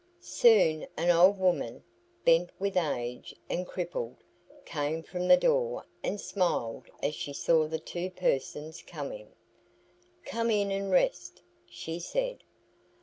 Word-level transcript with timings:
Soon 0.21 0.87
an 0.97 1.11
old 1.11 1.37
woman, 1.37 1.83
bent 2.25 2.49
with 2.59 2.75
age 2.75 3.35
and 3.51 3.67
crippled, 3.67 4.15
came 4.65 5.03
from 5.03 5.27
the 5.27 5.37
door 5.37 5.85
and 6.01 6.19
smiled 6.19 6.87
as 7.03 7.13
she 7.13 7.33
saw 7.33 7.67
the 7.67 7.77
two 7.77 8.09
persons 8.09 8.81
coming. 8.81 9.31
"Come 10.25 10.49
in 10.49 10.71
and 10.71 10.89
rest," 10.89 11.43
she 11.67 11.99
said. 11.99 12.43